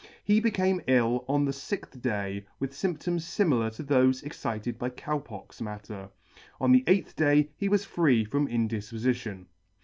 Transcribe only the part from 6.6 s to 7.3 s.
the eighth